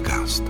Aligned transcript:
podcast. 0.00 0.47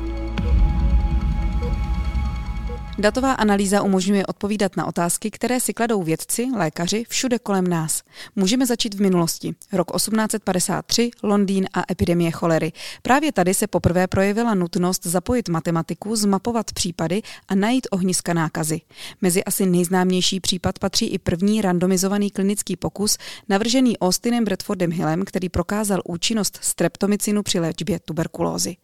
Datová 2.98 3.32
analýza 3.32 3.82
umožňuje 3.82 4.26
odpovídat 4.26 4.76
na 4.76 4.86
otázky, 4.86 5.30
které 5.30 5.60
si 5.60 5.74
kladou 5.74 6.02
vědci, 6.02 6.48
lékaři 6.56 7.04
všude 7.08 7.38
kolem 7.38 7.66
nás. 7.66 8.02
Můžeme 8.36 8.66
začít 8.66 8.94
v 8.94 9.00
minulosti. 9.00 9.54
Rok 9.72 9.96
1853, 9.96 11.10
Londýn 11.22 11.66
a 11.74 11.82
epidemie 11.90 12.30
cholery. 12.30 12.72
Právě 13.02 13.32
tady 13.32 13.54
se 13.54 13.66
poprvé 13.66 14.06
projevila 14.06 14.54
nutnost 14.54 15.06
zapojit 15.06 15.48
matematiku, 15.48 16.16
zmapovat 16.16 16.72
případy 16.72 17.22
a 17.48 17.54
najít 17.54 17.86
ohniska 17.90 18.34
nákazy. 18.34 18.80
Mezi 19.20 19.44
asi 19.44 19.66
nejznámější 19.66 20.40
případ 20.40 20.78
patří 20.78 21.06
i 21.06 21.18
první 21.18 21.62
randomizovaný 21.62 22.30
klinický 22.30 22.76
pokus, 22.76 23.18
navržený 23.48 23.98
Austinem 23.98 24.44
Bradfordem 24.44 24.92
Hillem, 24.92 25.24
který 25.24 25.48
prokázal 25.48 26.02
účinnost 26.04 26.58
streptomicinu 26.62 27.42
při 27.42 27.60
léčbě 27.60 27.98
tuberkulózy. 28.00 28.76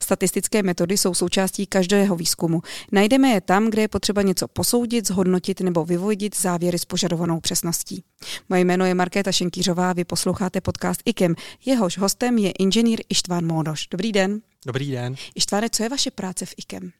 Statistické 0.00 0.62
metody 0.62 0.98
jsou 0.98 1.14
součástí 1.14 1.66
každého 1.66 2.16
výzkumu. 2.16 2.62
Najdeme 2.92 3.28
je 3.28 3.40
tam, 3.40 3.61
kde 3.70 3.82
je 3.82 3.88
potřeba 3.88 4.22
něco 4.22 4.48
posoudit, 4.48 5.08
zhodnotit 5.08 5.60
nebo 5.60 5.84
vyvodit 5.84 6.36
závěry 6.36 6.78
s 6.78 6.84
požadovanou 6.84 7.40
přesností. 7.40 8.04
Moje 8.48 8.64
jméno 8.64 8.84
je 8.84 8.94
Markéta 8.94 9.32
Šenkýřová, 9.32 9.92
vy 9.92 10.04
posloucháte 10.04 10.60
podcast 10.60 11.00
IKEM. 11.04 11.34
Jehož 11.64 11.98
hostem 11.98 12.38
je 12.38 12.50
inženýr 12.50 13.00
Ištván 13.08 13.46
Módoš. 13.46 13.88
Dobrý 13.90 14.12
den. 14.12 14.40
Dobrý 14.66 14.90
den. 14.90 15.14
Ištváne, 15.34 15.70
co 15.70 15.82
je 15.82 15.88
vaše 15.88 16.10
práce 16.10 16.46
v 16.46 16.54
IKEM? 16.56 16.92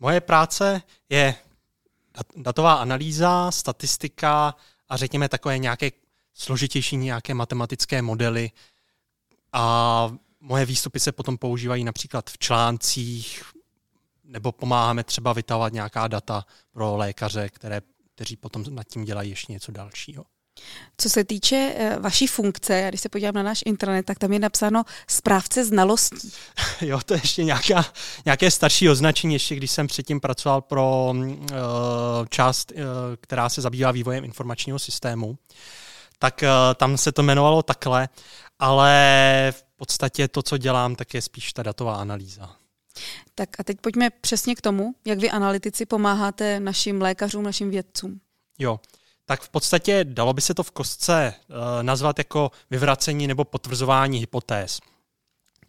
Moje 0.00 0.20
práce 0.20 0.82
je 1.08 1.34
datová 2.36 2.74
analýza, 2.74 3.50
statistika 3.50 4.54
a 4.88 4.96
řekněme 4.96 5.28
takové 5.28 5.58
nějaké 5.58 5.90
složitější 6.34 6.96
nějaké 6.96 7.34
matematické 7.34 8.02
modely. 8.02 8.50
A 9.52 10.16
moje 10.40 10.66
výstupy 10.66 11.00
se 11.00 11.12
potom 11.12 11.38
používají 11.38 11.84
například 11.84 12.30
v 12.30 12.38
článcích, 12.38 13.42
nebo 14.24 14.52
pomáháme 14.52 15.04
třeba 15.04 15.32
vytahovat 15.32 15.72
nějaká 15.72 16.08
data 16.08 16.44
pro 16.72 16.96
lékaře, 16.96 17.48
které, 17.48 17.80
kteří 18.14 18.36
potom 18.36 18.64
nad 18.70 18.84
tím 18.84 19.04
dělají 19.04 19.30
ještě 19.30 19.52
něco 19.52 19.72
dalšího. 19.72 20.24
Co 20.96 21.10
se 21.10 21.24
týče 21.24 21.74
uh, 21.78 22.02
vaší 22.02 22.26
funkce, 22.26 22.86
když 22.88 23.00
se 23.00 23.08
podívám 23.08 23.34
na 23.34 23.42
náš 23.42 23.62
internet, 23.66 24.06
tak 24.06 24.18
tam 24.18 24.32
je 24.32 24.38
napsáno 24.38 24.84
správce 25.08 25.64
znalostí. 25.64 26.32
jo, 26.80 27.00
to 27.04 27.14
je 27.14 27.20
ještě 27.22 27.44
nějaká, 27.44 27.84
nějaké 28.24 28.50
starší 28.50 28.88
označení, 28.88 29.34
ještě 29.34 29.56
když 29.56 29.70
jsem 29.70 29.86
předtím 29.86 30.20
pracoval 30.20 30.60
pro 30.60 31.14
uh, 31.14 31.46
část, 32.30 32.72
uh, 32.72 32.80
která 33.20 33.48
se 33.48 33.60
zabývá 33.62 33.90
vývojem 33.90 34.24
informačního 34.24 34.78
systému, 34.78 35.38
tak 36.18 36.42
uh, 36.42 36.48
tam 36.74 36.96
se 36.96 37.12
to 37.12 37.22
jmenovalo 37.22 37.62
takhle, 37.62 38.08
ale 38.58 39.52
v 39.56 39.64
podstatě 39.76 40.28
to, 40.28 40.42
co 40.42 40.58
dělám, 40.58 40.96
tak 40.96 41.14
je 41.14 41.22
spíš 41.22 41.52
ta 41.52 41.62
datová 41.62 41.96
analýza. 41.96 42.56
Tak 43.34 43.60
a 43.60 43.64
teď 43.64 43.80
pojďme 43.80 44.10
přesně 44.10 44.54
k 44.54 44.60
tomu, 44.60 44.94
jak 45.04 45.18
vy 45.18 45.30
analytici 45.30 45.86
pomáháte 45.86 46.60
našim 46.60 47.02
lékařům, 47.02 47.42
našim 47.42 47.70
vědcům. 47.70 48.20
Jo, 48.58 48.80
tak 49.24 49.42
v 49.42 49.48
podstatě 49.48 50.04
dalo 50.04 50.32
by 50.32 50.40
se 50.40 50.54
to 50.54 50.62
v 50.62 50.70
kostce 50.70 51.34
uh, 51.48 51.56
nazvat 51.82 52.18
jako 52.18 52.50
vyvracení 52.70 53.26
nebo 53.26 53.44
potvrzování 53.44 54.18
hypotéz. 54.18 54.80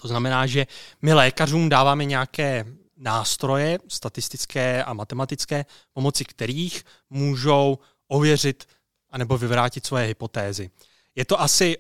To 0.02 0.08
znamená, 0.08 0.48
že 0.48 0.68
my 1.02 1.14
lékařům 1.14 1.70
dáváme 1.70 2.06
nějaké 2.06 2.66
nástroje 2.98 3.80
statistické 3.88 4.84
a 4.84 4.94
matematické, 4.94 5.66
pomocí 5.94 6.26
kterých 6.26 6.84
můžou 7.10 7.78
ověřit 8.08 8.66
anebo 9.10 9.38
vyvrátit 9.38 9.86
svoje 9.86 10.06
hypotézy. 10.08 10.70
Je 11.16 11.26
to 11.26 11.42
asi 11.42 11.78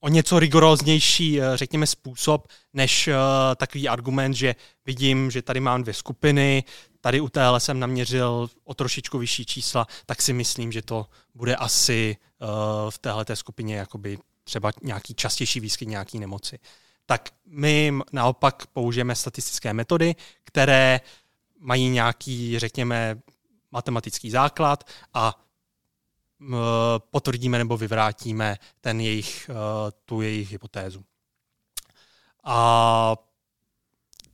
o 0.00 0.08
něco 0.08 0.38
rigoróznější, 0.38 1.40
eh, 1.40 1.56
řekněme, 1.56 1.86
způsob, 1.86 2.48
než 2.72 3.08
uh, 3.08 3.14
takový 3.56 3.88
argument, 3.88 4.34
že 4.34 4.54
vidím, 4.86 5.30
že 5.30 5.42
tady 5.42 5.60
mám 5.60 5.82
dvě 5.82 5.94
skupiny, 5.94 6.64
tady 7.00 7.20
u 7.20 7.28
téhle 7.28 7.60
jsem 7.60 7.80
naměřil 7.80 8.50
o 8.64 8.74
trošičku 8.74 9.18
vyšší 9.18 9.46
čísla, 9.46 9.86
tak 10.06 10.22
si 10.22 10.32
myslím, 10.32 10.72
že 10.72 10.82
to 10.82 11.06
bude 11.34 11.56
asi 11.56 12.16
uh, 12.40 12.90
v 12.90 12.98
téhle 12.98 13.24
skupině 13.34 13.76
jakoby 13.76 14.18
třeba 14.44 14.72
nějaký 14.82 15.14
častější 15.14 15.60
výskyt 15.60 15.88
nějaký 15.88 16.18
nemoci. 16.18 16.58
Tak 17.06 17.28
my 17.46 17.92
naopak 18.12 18.66
použijeme 18.66 19.14
statistické 19.14 19.72
metody, 19.72 20.14
které 20.44 21.00
mají 21.60 21.88
nějaký, 21.88 22.58
řekněme, 22.58 23.16
matematický 23.70 24.30
základ 24.30 24.84
a 25.14 25.45
potvrdíme 27.10 27.58
nebo 27.58 27.76
vyvrátíme 27.76 28.56
ten 28.80 29.00
jejich, 29.00 29.50
eh, 29.50 29.54
tu 30.04 30.20
jejich 30.20 30.52
hypotézu. 30.52 31.04
A 32.44 33.16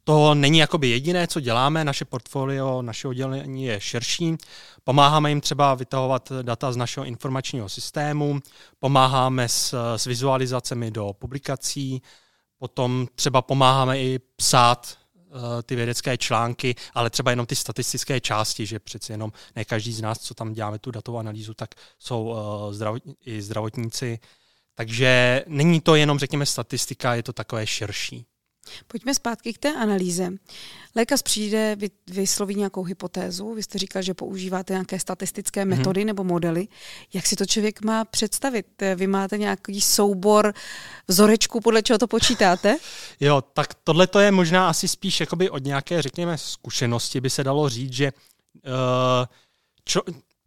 to 0.04 0.34
není 0.34 0.58
jakoby 0.58 0.88
jediné, 0.88 1.26
co 1.26 1.40
děláme, 1.40 1.84
naše 1.84 2.04
portfolio, 2.04 2.82
naše 2.82 3.08
oddělení 3.08 3.64
je 3.64 3.80
širší. 3.80 4.36
Pomáháme 4.84 5.30
jim 5.30 5.40
třeba 5.40 5.74
vytahovat 5.74 6.32
data 6.42 6.72
z 6.72 6.76
našeho 6.76 7.06
informačního 7.06 7.68
systému, 7.68 8.40
pomáháme 8.78 9.48
s, 9.48 9.96
s 9.96 10.04
vizualizacemi 10.04 10.90
do 10.90 11.12
publikací, 11.12 12.02
potom 12.58 13.06
třeba 13.14 13.42
pomáháme 13.42 14.00
i 14.00 14.18
psát 14.18 15.01
Eh, 15.01 15.01
ty 15.62 15.76
vědecké 15.76 16.18
články, 16.18 16.74
ale 16.94 17.10
třeba 17.10 17.30
jenom 17.30 17.46
ty 17.46 17.56
statistické 17.56 18.20
části, 18.20 18.66
že 18.66 18.78
přeci 18.78 19.12
jenom 19.12 19.32
ne 19.56 19.64
každý 19.64 19.92
z 19.92 20.00
nás, 20.00 20.18
co 20.18 20.34
tam 20.34 20.52
děláme 20.52 20.78
tu 20.78 20.90
datovou 20.90 21.18
analýzu, 21.18 21.54
tak 21.54 21.74
jsou 21.98 22.24
uh, 22.24 22.72
zdravotní, 22.72 23.14
i 23.24 23.42
zdravotníci. 23.42 24.18
Takže 24.74 25.44
není 25.46 25.80
to 25.80 25.94
jenom, 25.94 26.18
řekněme, 26.18 26.46
statistika, 26.46 27.14
je 27.14 27.22
to 27.22 27.32
takové 27.32 27.66
širší. 27.66 28.26
Pojďme 28.86 29.14
zpátky 29.14 29.52
k 29.52 29.58
té 29.58 29.74
analýze. 29.74 30.30
Lékař 30.96 31.22
přijde, 31.22 31.76
vy, 31.76 31.90
vysloví 32.10 32.54
nějakou 32.54 32.82
hypotézu, 32.82 33.54
vy 33.54 33.62
jste 33.62 33.78
říkal, 33.78 34.02
že 34.02 34.14
používáte 34.14 34.72
nějaké 34.72 34.98
statistické 34.98 35.64
mhm. 35.64 35.78
metody 35.78 36.00
mm-hmm. 36.00 36.06
nebo 36.06 36.24
modely. 36.24 36.68
Jak 37.14 37.26
si 37.26 37.36
to 37.36 37.46
člověk 37.46 37.84
má 37.84 38.04
představit? 38.04 38.66
Vy 38.94 39.06
máte 39.06 39.38
nějaký 39.38 39.80
soubor 39.80 40.54
vzorečků, 41.08 41.60
podle 41.60 41.82
čeho 41.82 41.98
to 41.98 42.06
počítáte? 42.06 42.76
jo, 43.20 43.42
tak 43.52 43.74
tohle 43.74 44.06
to 44.06 44.18
je 44.18 44.30
možná 44.30 44.68
asi 44.68 44.88
spíš 44.88 45.20
jakoby 45.20 45.50
od 45.50 45.64
nějaké, 45.64 46.02
řekněme, 46.02 46.38
zkušenosti 46.38 47.20
by 47.20 47.30
se 47.30 47.44
dalo 47.44 47.68
říct, 47.68 47.92
že 47.92 48.12
uh, 48.64 48.72
čo, 49.84 50.00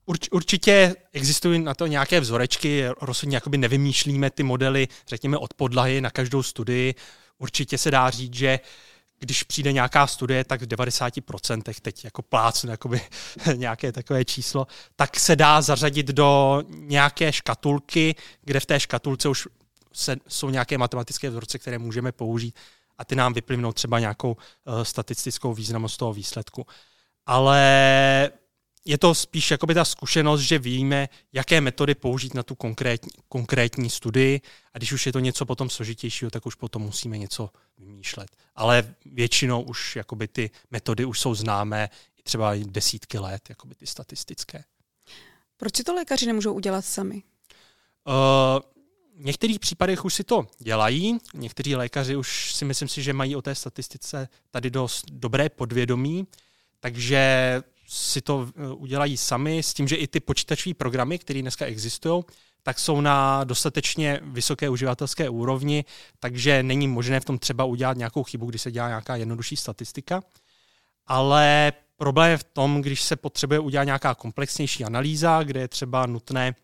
Urč, 0.07 0.27
určitě 0.31 0.95
existují 1.13 1.59
na 1.59 1.73
to 1.73 1.87
nějaké 1.87 2.19
vzorečky, 2.19 2.83
rozhodně 3.01 3.37
jakoby 3.37 3.57
nevymýšlíme 3.57 4.29
ty 4.29 4.43
modely, 4.43 4.87
řekněme, 5.07 5.37
od 5.37 5.53
podlahy 5.53 6.01
na 6.01 6.09
každou 6.09 6.43
studii 6.43 6.95
určitě 7.37 7.77
se 7.77 7.91
dá 7.91 8.09
říct, 8.09 8.33
že 8.33 8.59
když 9.19 9.43
přijde 9.43 9.71
nějaká 9.71 10.07
studie, 10.07 10.43
tak 10.43 10.61
v 10.61 10.65
90% 10.65 11.81
teď 11.81 12.03
jako 12.03 12.21
plácnu 12.21 12.71
jakoby 12.71 13.01
nějaké 13.55 13.91
takové 13.91 14.25
číslo, 14.25 14.67
tak 14.95 15.19
se 15.19 15.35
dá 15.35 15.61
zařadit 15.61 16.07
do 16.07 16.61
nějaké 16.69 17.31
škatulky, 17.31 18.15
kde 18.41 18.59
v 18.59 18.65
té 18.65 18.79
škatulce 18.79 19.29
už 19.29 19.47
se, 19.93 20.15
jsou 20.27 20.49
nějaké 20.49 20.77
matematické 20.77 21.29
vzorce, 21.29 21.59
které 21.59 21.77
můžeme 21.77 22.11
použít 22.11 22.55
a 22.97 23.05
ty 23.05 23.15
nám 23.15 23.33
vyplivnou 23.33 23.73
třeba 23.73 23.99
nějakou 23.99 24.31
uh, 24.31 24.81
statistickou 24.83 25.53
významnost 25.53 25.97
toho 25.97 26.13
výsledku. 26.13 26.65
Ale 27.25 28.29
je 28.85 28.97
to 28.97 29.15
spíš 29.15 29.51
jakoby 29.51 29.73
ta 29.73 29.85
zkušenost, 29.85 30.41
že 30.41 30.59
víme, 30.59 31.09
jaké 31.33 31.61
metody 31.61 31.95
použít 31.95 32.33
na 32.33 32.43
tu 32.43 32.55
konkrétní, 32.55 33.11
konkrétní 33.27 33.89
studii 33.89 34.41
a 34.73 34.77
když 34.77 34.91
už 34.91 35.05
je 35.05 35.13
to 35.13 35.19
něco 35.19 35.45
potom 35.45 35.69
složitějšího, 35.69 36.31
tak 36.31 36.45
už 36.45 36.55
potom 36.55 36.81
musíme 36.81 37.17
něco 37.17 37.49
vymýšlet. 37.77 38.27
Ale 38.55 38.95
většinou 39.05 39.61
už 39.61 39.95
jakoby 39.95 40.27
ty 40.27 40.51
metody 40.71 41.05
už 41.05 41.19
jsou 41.19 41.35
známé 41.35 41.89
třeba 42.23 42.53
desítky 42.55 43.19
let, 43.19 43.49
jakoby 43.49 43.75
ty 43.75 43.87
statistické. 43.87 44.63
Proč 45.57 45.75
si 45.75 45.83
to 45.83 45.93
lékaři 45.93 46.25
nemůžou 46.25 46.53
udělat 46.53 46.85
sami? 46.85 47.23
Uh, 48.07 48.13
v 49.21 49.25
některých 49.25 49.59
případech 49.59 50.05
už 50.05 50.13
si 50.13 50.23
to 50.23 50.47
dělají, 50.59 51.17
někteří 51.33 51.75
lékaři 51.75 52.15
už 52.15 52.55
si 52.55 52.65
myslím 52.65 52.87
si, 52.87 53.03
že 53.03 53.13
mají 53.13 53.35
o 53.35 53.41
té 53.41 53.55
statistice 53.55 54.29
tady 54.51 54.69
dost 54.69 55.05
dobré 55.11 55.49
podvědomí, 55.49 56.27
takže 56.79 57.61
si 57.95 58.21
to 58.21 58.47
eh, 58.47 58.67
udělají 58.67 59.17
sami 59.17 59.63
s 59.63 59.73
tím, 59.73 59.87
že 59.87 59.95
i 59.95 60.07
ty 60.07 60.19
počítačové 60.19 60.73
programy, 60.73 61.19
které 61.19 61.41
dneska 61.41 61.65
existují, 61.65 62.23
tak 62.63 62.79
jsou 62.79 63.01
na 63.01 63.43
dostatečně 63.43 64.19
vysoké 64.23 64.69
uživatelské 64.69 65.29
úrovni, 65.29 65.85
takže 66.19 66.63
není 66.63 66.87
možné 66.87 67.19
v 67.19 67.25
tom 67.25 67.39
třeba 67.39 67.63
udělat 67.63 67.97
nějakou 67.97 68.23
chybu, 68.23 68.45
když 68.45 68.61
se 68.61 68.71
dělá 68.71 68.87
nějaká 68.87 69.15
jednodušší 69.15 69.55
statistika. 69.55 70.23
Ale 71.07 71.73
problém 71.97 72.31
je 72.31 72.37
v 72.37 72.43
tom, 72.43 72.81
když 72.81 73.01
se 73.01 73.15
potřebuje 73.15 73.59
udělat 73.59 73.83
nějaká 73.83 74.15
komplexnější 74.15 74.85
analýza, 74.85 75.43
kde 75.43 75.59
je 75.59 75.67
třeba 75.67 76.05
nutné 76.05 76.55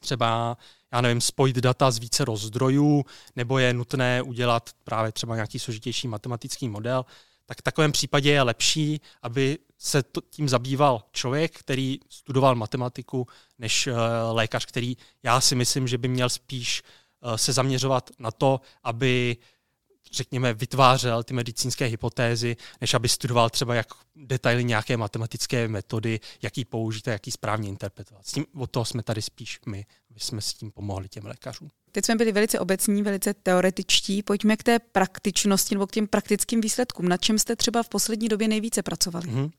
třeba, 0.00 0.56
já 0.92 1.00
nevím, 1.00 1.20
spojit 1.20 1.56
data 1.56 1.90
z 1.90 1.98
více 1.98 2.24
rozdrojů, 2.24 3.04
nebo 3.36 3.58
je 3.58 3.72
nutné 3.72 4.22
udělat 4.22 4.70
právě 4.84 5.12
třeba 5.12 5.34
nějaký 5.34 5.58
složitější 5.58 6.08
matematický 6.08 6.68
model, 6.68 7.04
tak 7.46 7.58
v 7.58 7.62
takovém 7.62 7.92
případě 7.92 8.30
je 8.30 8.42
lepší, 8.42 9.00
aby 9.22 9.58
se 9.84 10.02
to, 10.02 10.20
tím 10.20 10.48
zabýval 10.48 11.04
člověk, 11.12 11.58
který 11.58 11.98
studoval 12.08 12.54
matematiku, 12.54 13.26
než 13.58 13.86
uh, 13.86 13.94
lékař, 14.30 14.66
který 14.66 14.96
já 15.22 15.40
si 15.40 15.54
myslím, 15.54 15.88
že 15.88 15.98
by 15.98 16.08
měl 16.08 16.28
spíš 16.28 16.82
uh, 17.20 17.34
se 17.34 17.52
zaměřovat 17.52 18.10
na 18.18 18.30
to, 18.30 18.60
aby 18.82 19.36
řekněme, 20.12 20.54
vytvářel 20.54 21.22
ty 21.22 21.34
medicínské 21.34 21.84
hypotézy, 21.84 22.56
než 22.80 22.94
aby 22.94 23.08
studoval 23.08 23.50
třeba 23.50 23.74
jak 23.74 23.86
detaily 24.16 24.64
nějaké 24.64 24.96
matematické 24.96 25.68
metody, 25.68 26.20
jaký 26.42 26.64
použít 26.64 27.08
a 27.08 27.12
jaký 27.12 27.30
správně 27.30 27.68
interpretovat. 27.68 28.26
S 28.26 28.32
tím, 28.32 28.46
od 28.56 28.70
toho 28.70 28.84
jsme 28.84 29.02
tady 29.02 29.22
spíš 29.22 29.60
my, 29.66 29.86
aby 30.10 30.20
jsme 30.20 30.40
s 30.40 30.54
tím 30.54 30.70
pomohli 30.70 31.08
těm 31.08 31.26
lékařům. 31.26 31.70
Teď 31.92 32.04
jsme 32.04 32.14
byli 32.14 32.32
velice 32.32 32.60
obecní, 32.60 33.02
velice 33.02 33.34
teoretičtí. 33.34 34.22
Pojďme 34.22 34.56
k 34.56 34.62
té 34.62 34.78
praktičnosti 34.78 35.74
nebo 35.74 35.86
k 35.86 35.92
těm 35.92 36.06
praktickým 36.06 36.60
výsledkům. 36.60 37.08
Na 37.08 37.16
čem 37.16 37.38
jste 37.38 37.56
třeba 37.56 37.82
v 37.82 37.88
poslední 37.88 38.28
době 38.28 38.48
nejvíce 38.48 38.82
pracovali? 38.82 39.28
Mm-hmm. 39.28 39.50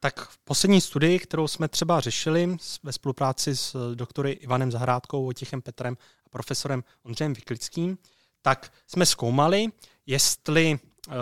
Tak 0.00 0.20
v 0.20 0.38
poslední 0.38 0.80
studii, 0.80 1.18
kterou 1.18 1.48
jsme 1.48 1.68
třeba 1.68 2.00
řešili 2.00 2.56
ve 2.82 2.92
spolupráci 2.92 3.56
s 3.56 3.94
doktory 3.94 4.32
Ivanem 4.32 4.72
Zahrádkou, 4.72 5.26
Otichem 5.26 5.62
Petrem 5.62 5.96
a 6.26 6.28
profesorem 6.28 6.84
Ondřejem 7.02 7.34
Vyklickým, 7.34 7.98
tak 8.42 8.72
jsme 8.86 9.06
zkoumali, 9.06 9.66
jestli 10.06 10.78
uh, 11.08 11.14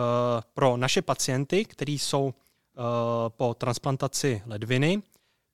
pro 0.55 0.77
naše 0.77 1.03
pacienty, 1.03 1.65
kteří 1.65 1.99
jsou 1.99 2.25
uh, 2.25 2.33
po 3.29 3.55
transplantaci 3.55 4.43
ledviny, 4.47 5.03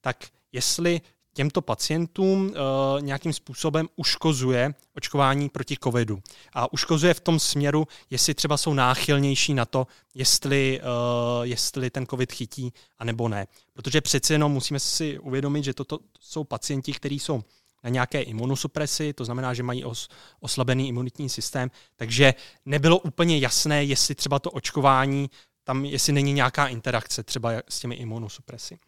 tak 0.01 0.25
jestli 0.53 1.01
těmto 1.39 1.63
pacientům 1.63 2.47
uh, 2.47 3.01
nějakým 3.01 3.33
způsobem 3.33 3.89
uškozuje 3.97 4.75
očkování 4.95 5.49
proti 5.49 5.77
covidu. 5.85 6.23
A 6.53 6.73
uškozuje 6.73 7.15
v 7.15 7.21
tom 7.21 7.41
směru, 7.41 7.89
jestli 8.11 8.35
třeba 8.35 8.57
jsou 8.57 8.75
náchylnější 8.75 9.55
na 9.55 9.65
to, 9.65 9.87
jestli, 10.15 10.81
uh, 10.81 11.47
jestli 11.47 11.91
ten 11.91 12.07
covid 12.07 12.33
chytí, 12.33 12.73
anebo 12.99 13.29
ne. 13.29 13.47
Protože 13.73 14.01
přeci 14.01 14.33
jenom 14.33 14.53
musíme 14.53 14.81
si 14.81 15.19
uvědomit, 15.19 15.65
že 15.65 15.75
toto 15.75 15.99
jsou 16.21 16.45
pacienti, 16.45 16.93
kteří 16.93 17.19
jsou 17.19 17.43
na 17.85 17.91
nějaké 17.91 18.23
imunosupresi, 18.23 19.13
to 19.13 19.25
znamená, 19.25 19.55
že 19.55 19.63
mají 19.63 19.85
os, 19.85 20.09
oslabený 20.41 20.89
imunitní 20.89 21.29
systém, 21.29 21.71
takže 21.97 22.35
nebylo 22.67 22.99
úplně 22.99 23.39
jasné, 23.39 23.85
jestli 23.85 24.15
třeba 24.15 24.39
to 24.39 24.51
očkování, 24.51 25.31
tam 25.65 25.85
jestli 25.85 26.13
není 26.13 26.33
nějaká 26.33 26.67
interakce 26.67 27.23
třeba 27.23 27.51
s 27.69 27.81
těmi 27.81 27.95
imunosupresy. 27.95 28.79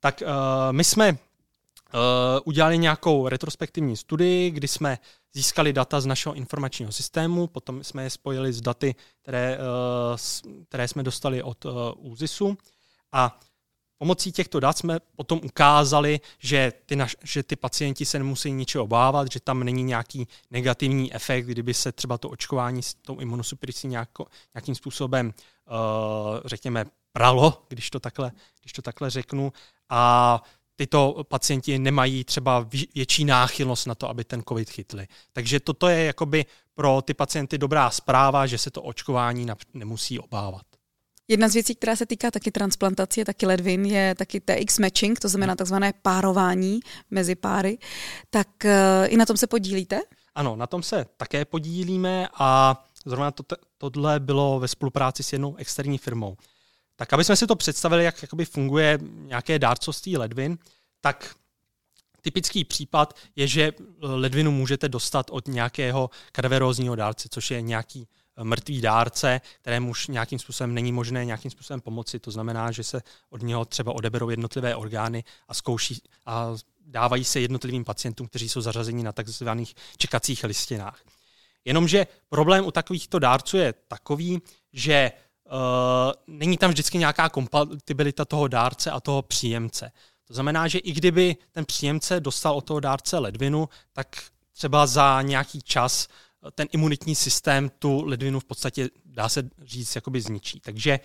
Tak 0.00 0.22
uh, 0.22 0.28
my 0.72 0.84
jsme 0.84 1.18
udělali 2.44 2.78
nějakou 2.78 3.28
retrospektivní 3.28 3.96
studii, 3.96 4.50
kdy 4.50 4.68
jsme 4.68 4.98
získali 5.32 5.72
data 5.72 6.00
z 6.00 6.06
našeho 6.06 6.34
informačního 6.34 6.92
systému, 6.92 7.46
potom 7.46 7.84
jsme 7.84 8.02
je 8.02 8.10
spojili 8.10 8.52
s 8.52 8.60
daty, 8.60 8.94
které, 9.22 9.58
uh, 9.58 10.16
které 10.68 10.88
jsme 10.88 11.02
dostali 11.02 11.42
od 11.42 11.64
uh, 11.64 11.72
ÚZISu 11.98 12.58
a 13.12 13.40
Pomocí 14.02 14.32
těchto 14.32 14.60
dat 14.60 14.78
jsme 14.78 14.98
potom 15.16 15.40
ukázali, 15.44 16.20
že 16.38 16.72
ty, 16.86 16.96
naš, 16.96 17.16
že 17.22 17.42
ty 17.42 17.56
pacienti 17.56 18.04
se 18.04 18.18
nemusí 18.18 18.52
ničeho 18.52 18.84
obávat, 18.84 19.32
že 19.32 19.40
tam 19.40 19.64
není 19.64 19.82
nějaký 19.82 20.28
negativní 20.50 21.14
efekt, 21.14 21.46
kdyby 21.46 21.74
se 21.74 21.92
třeba 21.92 22.18
to 22.18 22.28
očkování 22.28 22.82
s 22.82 22.94
tou 22.94 23.18
imunosupresí 23.18 23.88
nějako, 23.88 24.26
nějakým 24.54 24.74
způsobem, 24.74 25.26
uh, 25.70 26.40
řekněme, 26.44 26.84
pralo, 27.12 27.62
když 27.68 27.90
to, 27.90 28.00
takhle, 28.00 28.32
když 28.60 28.72
to 28.72 28.82
takhle 28.82 29.10
řeknu. 29.10 29.52
A 29.88 30.42
tyto 30.80 31.24
pacienti 31.28 31.78
nemají 31.78 32.24
třeba 32.24 32.66
větší 32.94 33.24
náchylnost 33.24 33.86
na 33.86 33.94
to, 33.94 34.08
aby 34.08 34.24
ten 34.24 34.42
COVID 34.48 34.70
chytli. 34.70 35.06
Takže 35.32 35.60
toto 35.60 35.88
je 35.88 36.04
jakoby 36.04 36.44
pro 36.74 37.02
ty 37.02 37.14
pacienty 37.14 37.58
dobrá 37.58 37.90
zpráva, 37.90 38.46
že 38.46 38.58
se 38.58 38.70
to 38.70 38.82
očkování 38.82 39.46
nemusí 39.74 40.18
obávat. 40.18 40.62
Jedna 41.28 41.48
z 41.48 41.54
věcí, 41.54 41.74
která 41.74 41.96
se 41.96 42.06
týká 42.06 42.30
taky 42.30 42.50
transplantace, 42.50 43.24
taky 43.24 43.46
ledvin, 43.46 43.86
je 43.86 44.14
taky 44.14 44.40
TX 44.40 44.78
matching, 44.78 45.20
to 45.20 45.28
znamená 45.28 45.56
takzvané 45.56 45.92
párování 46.02 46.80
mezi 47.10 47.34
páry. 47.34 47.78
Tak 48.30 48.48
uh, 48.64 48.70
i 49.08 49.16
na 49.16 49.26
tom 49.26 49.36
se 49.36 49.46
podílíte? 49.46 50.00
Ano, 50.34 50.56
na 50.56 50.66
tom 50.66 50.82
se 50.82 51.06
také 51.16 51.44
podílíme 51.44 52.28
a 52.34 52.80
zrovna 53.06 53.30
to, 53.30 53.44
tohle 53.78 54.20
bylo 54.20 54.60
ve 54.60 54.68
spolupráci 54.68 55.22
s 55.22 55.32
jednou 55.32 55.56
externí 55.56 55.98
firmou. 55.98 56.36
Tak 57.00 57.12
aby 57.12 57.24
jsme 57.24 57.36
si 57.36 57.46
to 57.46 57.56
představili, 57.56 58.04
jak 58.04 58.22
jakoby 58.22 58.44
funguje 58.44 58.98
nějaké 59.02 59.58
dárcovství 59.58 60.16
ledvin, 60.16 60.58
tak 61.00 61.34
typický 62.20 62.64
případ 62.64 63.16
je, 63.36 63.48
že 63.48 63.72
ledvinu 64.00 64.50
můžete 64.50 64.88
dostat 64.88 65.26
od 65.30 65.48
nějakého 65.48 66.10
kadaverózního 66.32 66.96
dárce, 66.96 67.28
což 67.30 67.50
je 67.50 67.62
nějaký 67.62 68.08
mrtvý 68.42 68.80
dárce, 68.80 69.40
kterému 69.60 69.90
už 69.90 70.08
nějakým 70.08 70.38
způsobem 70.38 70.74
není 70.74 70.92
možné 70.92 71.24
nějakým 71.24 71.50
způsobem 71.50 71.80
pomoci. 71.80 72.18
To 72.18 72.30
znamená, 72.30 72.72
že 72.72 72.84
se 72.84 73.02
od 73.30 73.42
něho 73.42 73.64
třeba 73.64 73.92
odeberou 73.92 74.30
jednotlivé 74.30 74.76
orgány 74.76 75.24
a 75.48 75.54
zkouší 75.54 76.02
a 76.26 76.48
dávají 76.86 77.24
se 77.24 77.40
jednotlivým 77.40 77.84
pacientům, 77.84 78.26
kteří 78.26 78.48
jsou 78.48 78.60
zařazeni 78.60 79.02
na 79.02 79.12
takzvaných 79.12 79.74
čekacích 79.96 80.44
listinách. 80.44 81.00
Jenomže 81.64 82.06
problém 82.28 82.66
u 82.66 82.70
takovýchto 82.70 83.18
dárců 83.18 83.56
je 83.56 83.72
takový, 83.88 84.42
že 84.72 85.12
není 86.26 86.58
tam 86.58 86.70
vždycky 86.70 86.98
nějaká 86.98 87.28
kompatibilita 87.28 88.24
toho 88.24 88.48
dárce 88.48 88.90
a 88.90 89.00
toho 89.00 89.22
příjemce. 89.22 89.92
To 90.24 90.34
znamená, 90.34 90.68
že 90.68 90.78
i 90.78 90.92
kdyby 90.92 91.36
ten 91.52 91.64
příjemce 91.64 92.20
dostal 92.20 92.56
od 92.56 92.64
toho 92.64 92.80
dárce 92.80 93.18
ledvinu, 93.18 93.68
tak 93.92 94.22
třeba 94.52 94.86
za 94.86 95.22
nějaký 95.22 95.62
čas 95.62 96.08
ten 96.54 96.68
imunitní 96.72 97.14
systém 97.14 97.70
tu 97.78 98.04
ledvinu 98.04 98.40
v 98.40 98.44
podstatě, 98.44 98.88
dá 99.04 99.28
se 99.28 99.50
říct, 99.62 99.94
jakoby 99.94 100.20
zničí. 100.20 100.60
Takže, 100.60 101.00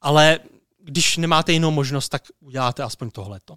ale 0.00 0.38
když 0.78 1.16
nemáte 1.16 1.52
jinou 1.52 1.70
možnost, 1.70 2.08
tak 2.08 2.22
uděláte 2.40 2.82
aspoň 2.82 3.10
tohleto. 3.10 3.56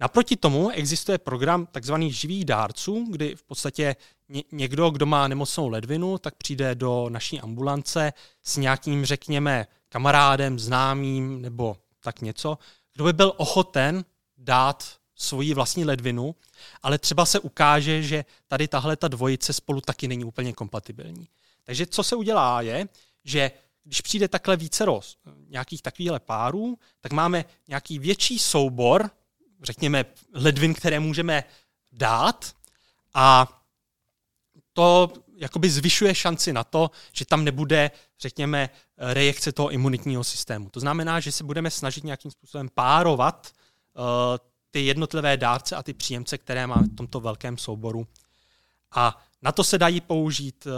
Naproti 0.00 0.36
tomu 0.36 0.70
existuje 0.70 1.18
program 1.18 1.68
tzv. 1.80 1.94
živých 2.08 2.44
dárců, 2.44 3.06
kdy 3.10 3.36
v 3.36 3.42
podstatě 3.42 3.96
někdo, 4.52 4.90
kdo 4.90 5.06
má 5.06 5.28
nemocnou 5.28 5.68
ledvinu, 5.68 6.18
tak 6.18 6.34
přijde 6.34 6.74
do 6.74 7.08
naší 7.08 7.40
ambulance 7.40 8.12
s 8.42 8.56
nějakým, 8.56 9.04
řekněme, 9.04 9.66
kamarádem, 9.88 10.58
známým 10.58 11.42
nebo 11.42 11.76
tak 12.00 12.20
něco, 12.20 12.58
kdo 12.94 13.04
by 13.04 13.12
byl 13.12 13.32
ochoten 13.36 14.04
dát 14.38 15.00
svoji 15.14 15.54
vlastní 15.54 15.84
ledvinu, 15.84 16.34
ale 16.82 16.98
třeba 16.98 17.26
se 17.26 17.38
ukáže, 17.38 18.02
že 18.02 18.24
tady 18.48 18.68
tahle 18.68 18.96
ta 18.96 19.08
dvojice 19.08 19.52
spolu 19.52 19.80
taky 19.80 20.08
není 20.08 20.24
úplně 20.24 20.52
kompatibilní. 20.52 21.28
Takže 21.64 21.86
co 21.86 22.02
se 22.02 22.16
udělá 22.16 22.62
je, 22.62 22.88
že 23.24 23.50
když 23.84 24.00
přijde 24.00 24.28
takhle 24.28 24.56
více 24.56 24.84
roz, 24.84 25.16
nějakých 25.48 25.82
takovýchhle 25.82 26.20
párů, 26.20 26.78
tak 27.00 27.12
máme 27.12 27.44
nějaký 27.68 27.98
větší 27.98 28.38
soubor, 28.38 29.10
řekněme, 29.62 30.04
ledvin, 30.34 30.74
které 30.74 31.00
můžeme 31.00 31.44
dát 31.92 32.52
a 33.14 33.59
to 34.72 35.12
jakoby 35.40 35.70
zvyšuje 35.70 36.14
šanci 36.14 36.52
na 36.52 36.64
to, 36.64 36.90
že 37.12 37.24
tam 37.24 37.44
nebude, 37.44 37.90
řekněme, 38.20 38.70
rejekce 38.98 39.52
toho 39.52 39.70
imunitního 39.70 40.24
systému. 40.24 40.70
To 40.70 40.80
znamená, 40.80 41.20
že 41.20 41.32
se 41.32 41.44
budeme 41.44 41.70
snažit 41.70 42.04
nějakým 42.04 42.30
způsobem 42.30 42.68
párovat 42.74 43.52
uh, 43.94 44.04
ty 44.70 44.80
jednotlivé 44.80 45.36
dárce 45.36 45.76
a 45.76 45.82
ty 45.82 45.94
příjemce, 45.94 46.38
které 46.38 46.66
máme 46.66 46.86
v 46.86 46.96
tomto 46.96 47.20
velkém 47.20 47.58
souboru. 47.58 48.06
A 48.94 49.24
na 49.42 49.52
to 49.52 49.64
se 49.64 49.78
dají 49.78 50.00
použít 50.00 50.66
uh, 50.66 50.72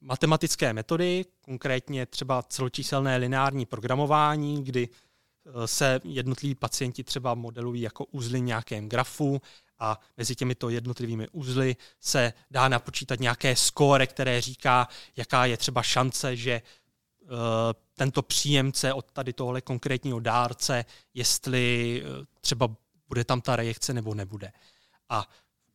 matematické 0.00 0.72
metody, 0.72 1.24
konkrétně 1.40 2.06
třeba 2.06 2.42
celočíselné 2.42 3.16
lineární 3.16 3.66
programování, 3.66 4.64
kdy 4.64 4.88
uh, 4.88 5.64
se 5.64 6.00
jednotliví 6.04 6.54
pacienti 6.54 7.04
třeba 7.04 7.34
modelují 7.34 7.82
jako 7.82 8.04
uzly 8.04 8.40
nějakém 8.40 8.88
grafu 8.88 9.40
a 9.80 10.00
mezi 10.16 10.34
těmito 10.34 10.68
jednotlivými 10.68 11.28
uzly 11.32 11.76
se 12.00 12.32
dá 12.50 12.68
napočítat 12.68 13.20
nějaké 13.20 13.56
skóre, 13.56 14.06
které 14.06 14.40
říká, 14.40 14.88
jaká 15.16 15.44
je 15.46 15.56
třeba 15.56 15.82
šance, 15.82 16.36
že 16.36 16.62
uh, 17.22 17.28
tento 17.94 18.22
příjemce 18.22 18.92
od 18.92 19.12
tady 19.12 19.32
tohle 19.32 19.60
konkrétního 19.60 20.20
dárce, 20.20 20.84
jestli 21.14 22.02
třeba 22.40 22.68
bude 23.08 23.24
tam 23.24 23.40
ta 23.40 23.56
rejekce 23.56 23.94
nebo 23.94 24.14
nebude. 24.14 24.52
A, 25.08 25.28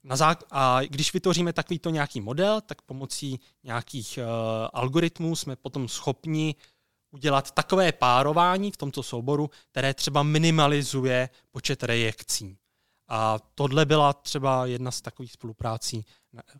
na 0.04 0.16
zá- 0.16 0.46
a 0.52 0.80
když 0.82 1.14
vytvoříme 1.14 1.54
takovýto 1.54 1.90
nějaký 1.90 2.22
model, 2.22 2.62
tak 2.62 2.82
pomocí 2.82 3.40
nějakých 3.64 4.20
uh, 4.22 4.26
algoritmů 4.74 5.36
jsme 5.36 5.56
potom 5.56 5.88
schopni 5.88 6.56
udělat 7.12 7.52
takové 7.52 7.92
párování 7.92 8.72
v 8.72 8.78
tomto 8.78 9.04
souboru, 9.04 9.50
které 9.72 9.94
třeba 9.94 10.24
minimalizuje 10.24 11.30
počet 11.52 11.84
rejekcí. 11.84 12.58
A 13.08 13.40
tohle 13.56 13.86
byla 13.86 14.14
třeba 14.14 14.66
jedna 14.66 14.92
z 14.92 15.02
takových 15.02 15.32
spoluprácí, 15.32 16.06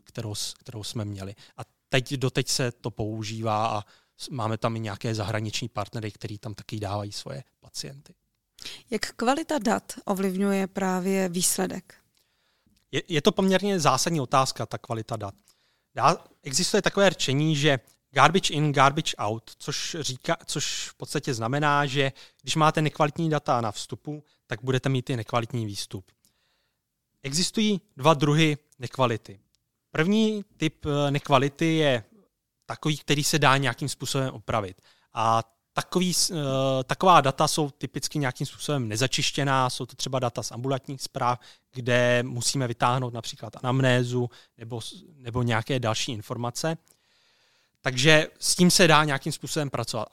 kterou, 0.04 0.34
kterou 0.60 0.84
jsme 0.84 1.06
měli. 1.06 1.36
A 1.58 1.62
teď 1.90 2.14
doteď 2.14 2.48
se 2.50 2.72
to 2.72 2.92
používá 2.92 3.68
a 3.68 3.84
máme 4.30 4.58
tam 4.58 4.76
i 4.76 4.80
nějaké 4.80 5.16
zahraniční 5.16 5.70
partnery, 5.70 6.12
kteří 6.12 6.38
tam 6.38 6.54
taky 6.54 6.80
dávají 6.80 7.12
svoje 7.12 7.44
pacienty. 7.60 8.14
Jak 8.90 9.02
kvalita 9.02 9.58
dat 9.58 9.94
ovlivňuje 10.06 10.68
právě 10.68 11.30
výsledek? 11.30 11.96
Je, 12.92 13.02
je 13.08 13.22
to 13.22 13.32
poměrně 13.32 13.80
zásadní 13.80 14.22
otázka, 14.22 14.66
ta 14.66 14.78
kvalita 14.78 15.16
dat. 15.16 15.36
Dá, 15.96 16.18
existuje 16.44 16.82
takové 16.82 17.10
řečení, 17.10 17.56
že 17.56 17.80
garbage 18.12 18.54
in, 18.54 18.72
garbage 18.72 19.16
out, 19.18 19.52
což, 19.58 19.96
říká, 20.00 20.38
což 20.46 20.90
v 20.90 20.94
podstatě 20.94 21.34
znamená, 21.34 21.86
že 21.86 22.12
když 22.42 22.56
máte 22.56 22.82
nekvalitní 22.82 23.30
data 23.30 23.62
na 23.62 23.72
vstupu, 23.72 24.24
tak 24.48 24.64
budete 24.64 24.90
mít 24.90 25.10
i 25.10 25.16
nekvalitní 25.16 25.66
výstup. 25.66 26.12
Existují 27.26 27.82
dva 27.98 28.14
druhy 28.14 28.58
nekvality. 28.80 29.40
První 29.92 30.46
typ 30.58 30.86
eh, 30.86 31.12
nekvality 31.12 31.76
je 31.76 32.04
takový, 32.66 32.98
který 32.98 33.24
se 33.24 33.40
dá 33.40 33.58
nějakým 33.58 33.90
způsobem 33.90 34.30
opravit. 34.34 34.82
A 35.14 35.44
takový, 35.74 36.14
uh, 36.32 36.38
taková 36.84 37.22
data 37.22 37.48
jsou 37.48 37.70
typicky 37.70 38.20
nějakým 38.20 38.48
způsobem 38.48 38.88
nezačištěná, 38.88 39.70
jsou 39.70 39.86
to 39.86 39.96
třeba 39.96 40.20
data 40.20 40.44
z 40.44 40.52
ambulantních 40.52 41.02
zpráv, 41.02 41.40
kde 41.74 42.24
musíme 42.24 42.68
vytáhnout 42.68 43.14
například 43.14 43.54
anamnézu 43.64 44.30
nebo, 44.58 44.80
nebo 45.18 45.44
nějaké 45.44 45.80
další 45.80 46.12
informace. 46.12 46.78
Takže 47.82 48.28
s 48.40 48.56
tím 48.56 48.72
se 48.72 48.88
dá 48.88 49.04
nějakým 49.04 49.32
způsobem 49.32 49.70
pracovat. 49.70 50.08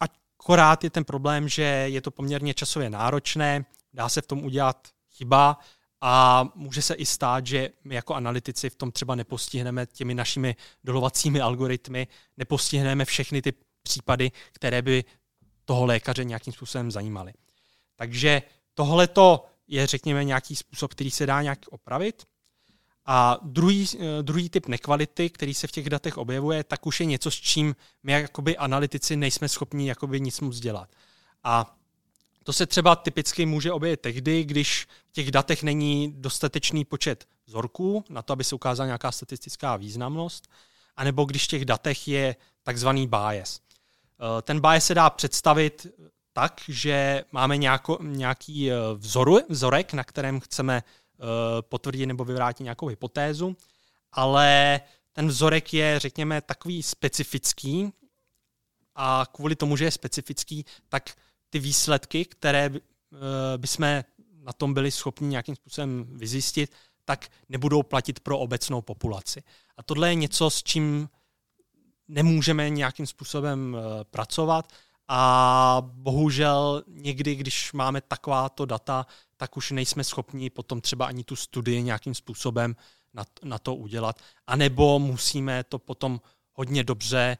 Akorát 0.00 0.84
je 0.84 0.90
ten 0.90 1.04
problém, 1.04 1.48
že 1.48 1.62
je 1.62 2.00
to 2.00 2.10
poměrně 2.10 2.54
časově 2.54 2.90
náročné, 2.90 3.64
dá 3.94 4.08
se 4.08 4.22
v 4.22 4.26
tom 4.26 4.44
udělat 4.44 4.88
chyba 5.12 5.58
a 6.08 6.48
může 6.54 6.82
se 6.82 6.94
i 6.94 7.06
stát, 7.06 7.46
že 7.46 7.70
my 7.84 7.94
jako 7.94 8.14
analytici 8.14 8.70
v 8.70 8.76
tom 8.76 8.92
třeba 8.92 9.14
nepostihneme 9.14 9.86
těmi 9.86 10.14
našimi 10.14 10.56
dolovacími 10.84 11.40
algoritmy, 11.40 12.06
nepostihneme 12.36 13.04
všechny 13.04 13.42
ty 13.42 13.52
případy, 13.82 14.32
které 14.52 14.82
by 14.82 15.04
toho 15.64 15.86
lékaře 15.86 16.24
nějakým 16.24 16.52
způsobem 16.52 16.90
zajímaly. 16.90 17.32
Takže 17.96 18.42
tohle 18.74 19.08
je, 19.68 19.86
řekněme, 19.86 20.24
nějaký 20.24 20.56
způsob, 20.56 20.94
který 20.94 21.10
se 21.10 21.26
dá 21.26 21.42
nějak 21.42 21.58
opravit. 21.70 22.24
A 23.06 23.38
druhý, 23.42 23.86
eh, 23.98 24.22
druhý 24.22 24.50
typ 24.50 24.66
nekvality, 24.66 25.30
který 25.30 25.54
se 25.54 25.66
v 25.66 25.72
těch 25.72 25.90
datech 25.90 26.18
objevuje, 26.18 26.64
tak 26.64 26.86
už 26.86 27.00
je 27.00 27.06
něco, 27.06 27.30
s 27.30 27.34
čím 27.34 27.76
my 28.02 28.12
jakoby 28.12 28.56
analytici 28.56 29.16
nejsme 29.16 29.48
schopni 29.48 29.88
jakoby 29.88 30.20
nic 30.20 30.40
moc 30.40 30.60
dělat. 30.60 30.88
A 31.44 31.75
to 32.46 32.52
se 32.52 32.66
třeba 32.66 32.96
typicky 32.96 33.46
může 33.46 33.72
objevit 33.72 34.00
tehdy, 34.00 34.44
když 34.44 34.86
v 35.08 35.12
těch 35.12 35.30
datech 35.30 35.62
není 35.62 36.12
dostatečný 36.16 36.84
počet 36.84 37.28
vzorků 37.46 38.04
na 38.08 38.22
to, 38.22 38.32
aby 38.32 38.44
se 38.44 38.54
ukázala 38.54 38.86
nějaká 38.86 39.12
statistická 39.12 39.76
významnost, 39.76 40.48
anebo 40.96 41.24
když 41.24 41.44
v 41.44 41.48
těch 41.48 41.64
datech 41.64 42.08
je 42.08 42.36
takzvaný 42.62 43.06
bias. 43.06 43.60
Eh, 43.60 44.42
ten 44.42 44.60
bias 44.60 44.84
se 44.86 44.94
dá 44.94 45.10
představit 45.10 45.86
tak, 46.32 46.60
že 46.68 47.24
máme 47.32 47.56
nějako, 47.56 47.98
nějaký 48.02 48.70
eh, 48.70 48.74
vzoru, 48.94 49.38
vzorek, 49.48 49.92
na 49.92 50.04
kterém 50.04 50.40
chceme 50.40 50.82
eh, 50.82 51.22
potvrdit 51.60 52.06
nebo 52.06 52.24
vyvrátit 52.24 52.64
nějakou 52.64 52.86
hypotézu, 52.86 53.56
ale 54.12 54.80
ten 55.12 55.28
vzorek 55.28 55.74
je, 55.74 55.98
řekněme, 55.98 56.40
takový 56.40 56.82
specifický 56.82 57.92
a 58.94 59.26
kvůli 59.32 59.56
tomu, 59.56 59.76
že 59.76 59.84
je 59.84 59.90
specifický, 59.90 60.64
tak 60.88 61.10
ty 61.50 61.58
výsledky, 61.58 62.24
které 62.24 62.70
bychom 63.56 64.04
na 64.42 64.52
tom 64.52 64.74
byli 64.74 64.90
schopni 64.90 65.28
nějakým 65.28 65.56
způsobem 65.56 66.06
vyzjistit, 66.10 66.72
tak 67.04 67.28
nebudou 67.48 67.82
platit 67.82 68.20
pro 68.20 68.38
obecnou 68.38 68.82
populaci. 68.82 69.42
A 69.76 69.82
tohle 69.82 70.08
je 70.08 70.14
něco, 70.14 70.50
s 70.50 70.62
čím 70.62 71.08
nemůžeme 72.08 72.70
nějakým 72.70 73.06
způsobem 73.06 73.76
eh, 73.76 74.04
pracovat 74.04 74.72
a 75.08 75.82
bohužel 75.86 76.82
někdy, 76.88 77.34
když 77.34 77.72
máme 77.72 78.00
takováto 78.00 78.66
data, 78.66 79.06
tak 79.36 79.56
už 79.56 79.70
nejsme 79.70 80.04
schopni 80.04 80.50
potom 80.50 80.80
třeba 80.80 81.06
ani 81.06 81.24
tu 81.24 81.36
studii 81.36 81.82
nějakým 81.82 82.14
způsobem 82.14 82.76
na, 83.42 83.58
to 83.58 83.74
udělat. 83.74 84.20
A 84.46 84.56
nebo 84.56 84.98
musíme 84.98 85.64
to 85.64 85.78
potom 85.78 86.20
hodně 86.52 86.84
dobře 86.84 87.38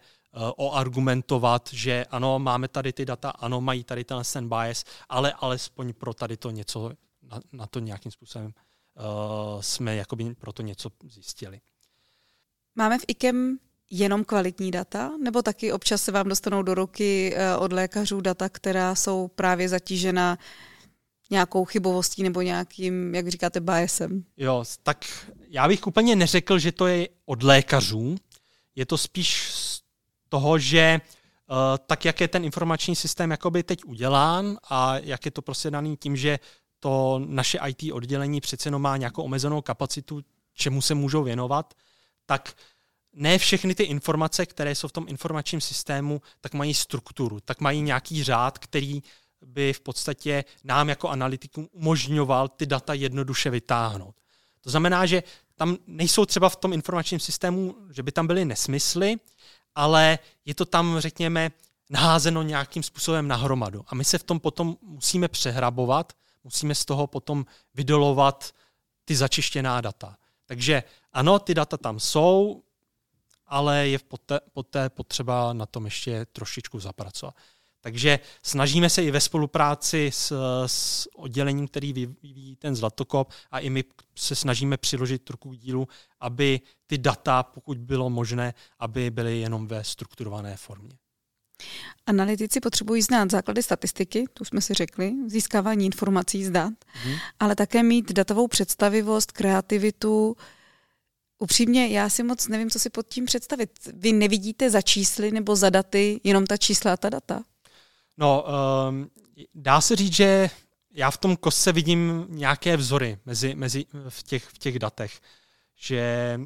oargumentovat, 0.57 1.69
že 1.73 2.05
ano, 2.11 2.39
máme 2.39 2.69
tady 2.69 2.93
ty 2.93 3.05
data, 3.05 3.31
ano, 3.31 3.61
mají 3.61 3.85
tady 3.85 4.05
ten, 4.05 4.23
ten 4.33 4.49
bias, 4.49 4.85
ale 5.09 5.33
alespoň 5.33 5.93
pro 5.93 6.15
tady 6.15 6.37
to 6.37 6.51
něco, 6.51 6.93
na, 7.23 7.41
na 7.53 7.67
to 7.67 7.81
nějakým 7.81 8.13
způsobem 8.13 8.47
uh, 8.47 9.61
jsme 9.61 9.97
jakoby 9.97 10.35
pro 10.35 10.53
to 10.53 10.63
něco 10.63 10.91
zjistili. 11.09 11.61
Máme 12.75 12.99
v 12.99 13.05
IKEM 13.09 13.59
jenom 13.91 14.25
kvalitní 14.25 14.71
data, 14.71 15.13
nebo 15.23 15.43
taky 15.43 15.73
občas 15.73 16.03
se 16.03 16.13
vám 16.13 16.29
dostanou 16.29 16.63
do 16.63 16.75
ruky 16.75 17.35
eh, 17.37 17.57
od 17.57 17.73
lékařů 17.73 18.21
data, 18.21 18.49
která 18.49 18.95
jsou 18.95 19.29
právě 19.29 19.69
zatížena 19.69 20.39
nějakou 21.31 21.65
chybovostí 21.65 22.23
nebo 22.23 22.43
nějakým, 22.43 23.15
jak 23.15 23.29
říkáte, 23.29 23.61
biasem? 23.61 24.25
Jo, 24.37 24.65
tak 24.83 25.05
já 25.49 25.69
bych 25.69 25.87
úplně 25.87 26.17
neřekl, 26.17 26.59
že 26.59 26.73
to 26.73 26.87
je 26.87 27.09
od 27.27 27.43
lékařů. 27.43 28.17
Je 28.75 28.87
to 28.87 28.99
spíš 28.99 29.53
toho, 30.29 30.59
že 30.59 31.01
uh, 31.01 31.57
tak, 31.87 32.05
jak 32.05 32.21
je 32.21 32.29
ten 32.29 32.45
informační 32.45 32.97
systém 32.97 33.31
jakoby 33.31 33.63
teď 33.63 33.85
udělán 33.85 34.59
a 34.71 34.99
jak 34.99 35.25
je 35.25 35.31
to 35.31 35.43
prostě 35.43 35.71
daný 35.71 35.97
tím, 35.97 36.17
že 36.17 36.39
to 36.81 37.23
naše 37.27 37.59
IT 37.67 37.93
oddělení 37.93 38.41
přece 38.41 38.67
jenom 38.69 38.83
má 38.83 38.97
nějakou 38.97 39.23
omezenou 39.23 39.63
kapacitu, 39.63 40.23
čemu 40.55 40.83
se 40.83 40.95
můžou 40.95 41.23
věnovat, 41.23 41.75
tak 42.27 42.55
ne 43.13 43.39
všechny 43.39 43.75
ty 43.75 43.83
informace, 43.83 44.47
které 44.47 44.75
jsou 44.75 44.89
v 44.89 44.93
tom 44.93 45.07
informačním 45.09 45.61
systému, 45.61 46.23
tak 46.41 46.55
mají 46.55 46.75
strukturu, 46.75 47.41
tak 47.41 47.61
mají 47.61 47.83
nějaký 47.83 48.25
řád, 48.25 48.59
který 48.59 49.03
by 49.47 49.73
v 49.73 49.81
podstatě 49.81 50.45
nám 50.65 50.89
jako 50.89 51.09
analytikům 51.09 51.69
umožňoval 51.73 52.49
ty 52.49 52.67
data 52.67 52.95
jednoduše 52.95 53.51
vytáhnout. 53.51 54.15
To 54.61 54.71
znamená, 54.71 55.07
že 55.07 55.23
tam 55.55 55.77
nejsou 55.87 56.27
třeba 56.27 56.49
v 56.49 56.57
tom 56.57 56.73
informačním 56.73 57.21
systému, 57.21 57.77
že 57.91 58.03
by 58.03 58.13
tam 58.13 58.27
byly 58.27 58.45
nesmysly, 58.45 59.17
ale 59.77 60.19
je 60.45 60.55
to 60.55 60.65
tam, 60.65 60.99
řekněme, 60.99 61.51
naházeno 61.91 62.43
nějakým 62.43 62.83
způsobem 62.83 63.29
nahromadu. 63.29 63.85
A 63.89 63.95
my 63.95 64.05
se 64.05 64.19
v 64.19 64.23
tom 64.23 64.41
potom 64.41 64.77
musíme 64.83 65.29
přehrabovat, 65.29 66.13
musíme 66.45 66.75
z 66.75 66.85
toho 66.85 67.07
potom 67.07 67.47
vydolovat 67.75 68.55
ty 69.05 69.17
začištěná 69.17 69.81
data. 69.81 70.17
Takže 70.47 70.83
ano, 71.13 71.39
ty 71.39 71.55
data 71.55 71.77
tam 71.77 72.01
jsou, 72.01 72.63
ale 73.47 73.89
je 73.89 73.99
poté, 73.99 74.41
poté 74.53 74.91
potřeba 74.91 75.53
na 75.53 75.67
tom 75.67 75.85
ještě 75.85 76.27
trošičku 76.33 76.81
zapracovat. 76.81 77.35
Takže 77.87 78.19
snažíme 78.43 78.91
se 78.91 79.05
i 79.05 79.11
ve 79.11 79.21
spolupráci 79.21 80.11
s, 80.13 80.33
s 80.67 81.09
oddělením, 81.17 81.69
který 81.69 81.93
vyvíjí 81.93 82.57
ten 82.57 82.77
zlatokop 82.77 83.31
a 83.51 83.59
i 83.59 83.71
my 83.71 83.85
se 84.15 84.35
snažíme 84.35 84.77
přiložit 84.77 85.31
ruku 85.31 85.51
k 85.51 85.57
dílu, 85.57 85.89
aby 86.21 86.61
ty 86.87 86.99
data, 86.99 87.43
pokud 87.43 87.79
bylo 87.79 88.11
možné, 88.11 88.55
aby 88.79 89.11
byly 89.11 89.39
jenom 89.39 89.67
ve 89.67 89.85
strukturované 89.85 90.57
formě. 90.57 90.97
Analytici 92.07 92.61
potřebují 92.61 93.03
znát 93.03 93.31
základy 93.31 93.63
statistiky, 93.63 94.25
tu 94.35 94.45
jsme 94.45 94.61
si 94.61 94.75
řekli, 94.75 95.13
získávání 95.27 95.87
informací 95.87 96.45
z 96.45 96.51
dat, 96.51 96.75
hmm. 96.93 97.15
ale 97.41 97.55
také 97.55 97.83
mít 97.83 98.13
datovou 98.13 98.49
představivost, 98.49 99.33
kreativitu, 99.33 100.37
Upřímně, 101.39 101.89
já 101.89 102.09
si 102.09 102.23
moc 102.23 102.49
nevím, 102.49 102.71
co 102.71 102.79
si 102.79 102.91
pod 102.91 103.09
tím 103.09 103.25
představit. 103.25 103.71
Vy 103.95 104.13
nevidíte 104.13 104.71
za 104.71 104.83
čísly 104.83 105.31
nebo 105.31 105.57
za 105.57 105.71
daty 105.71 106.21
jenom 106.25 106.47
ta 106.47 106.57
čísla 106.57 106.93
a 106.93 106.97
ta 106.97 107.09
data? 107.09 107.45
No, 108.17 108.45
um, 108.89 109.11
dá 109.55 109.81
se 109.81 109.97
říct, 109.97 110.13
že 110.13 110.51
já 110.91 111.11
v 111.11 111.19
tom 111.19 111.37
kostce 111.37 111.73
vidím 111.73 112.27
nějaké 112.29 112.77
vzory 112.77 113.19
mezi, 113.25 113.55
mezi 113.55 113.87
v, 114.09 114.23
těch, 114.23 114.45
v 114.45 114.59
těch 114.59 114.79
datech. 114.79 115.21
Že 115.77 116.41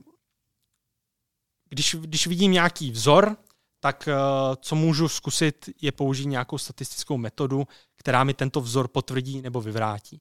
když, 1.69 1.97
když 2.01 2.27
vidím 2.27 2.53
nějaký 2.53 2.91
vzor, 2.91 3.37
tak 3.81 4.09
uh, 4.09 4.55
co 4.61 4.75
můžu 4.75 5.09
zkusit 5.09 5.71
je 5.83 5.93
použít 5.93 6.27
nějakou 6.27 6.59
statistickou 6.59 7.17
metodu, 7.17 7.67
která 7.97 8.25
mi 8.25 8.35
tento 8.35 8.61
vzor 8.61 8.89
potvrdí 8.89 9.43
nebo 9.43 9.61
vyvrátí. 9.61 10.21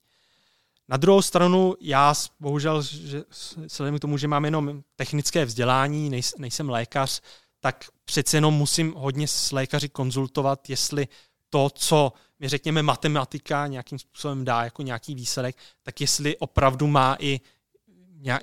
Na 0.87 0.97
druhou 0.97 1.21
stranu, 1.21 1.75
já 1.81 2.13
bohužel, 2.39 2.81
že, 2.81 3.23
vzhledem 3.57 3.97
k 3.97 4.01
tomu, 4.01 4.17
že 4.17 4.27
mám 4.27 4.45
jenom 4.45 4.83
technické 4.95 5.45
vzdělání, 5.45 6.09
nejs, 6.09 6.33
nejsem 6.37 6.69
lékař, 6.69 7.21
tak 7.59 7.85
přece 8.05 8.37
jenom 8.37 8.53
musím 8.53 8.93
hodně 8.93 9.27
s 9.27 9.51
lékaři 9.51 9.89
konzultovat, 9.89 10.69
jestli 10.69 11.07
to, 11.49 11.69
co 11.69 12.13
mi 12.39 12.49
řekněme 12.49 12.83
matematika 12.83 13.67
nějakým 13.67 13.99
způsobem 13.99 14.45
dá 14.45 14.63
jako 14.63 14.81
nějaký 14.81 15.15
výsledek, 15.15 15.55
tak 15.83 16.01
jestli 16.01 16.37
opravdu 16.37 16.87
má 16.87 17.17
i 17.19 17.39